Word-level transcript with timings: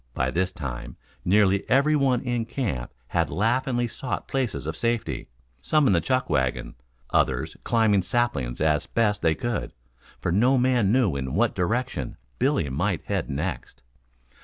By 0.15 0.31
this 0.31 0.51
time 0.51 0.95
nearly 1.23 1.63
everyone 1.69 2.21
in 2.21 2.45
camp 2.47 2.91
had 3.09 3.29
laughingly 3.29 3.87
sought 3.87 4.27
places 4.27 4.65
of 4.65 4.75
safety, 4.75 5.27
some 5.61 5.85
in 5.85 5.93
the 5.93 6.01
chuck 6.01 6.27
wagon, 6.27 6.73
others 7.11 7.55
climbing 7.63 8.01
saplings 8.01 8.59
as 8.59 8.87
best 8.87 9.21
they 9.21 9.35
could, 9.35 9.73
for 10.19 10.31
no 10.31 10.57
man 10.57 10.91
knew 10.91 11.15
in 11.15 11.35
what 11.35 11.53
direction 11.53 12.17
Billy 12.39 12.67
might 12.67 13.03
head 13.05 13.29
next. 13.29 13.83